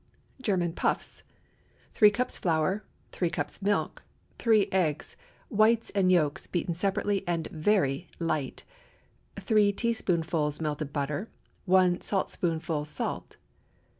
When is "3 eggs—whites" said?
4.39-5.91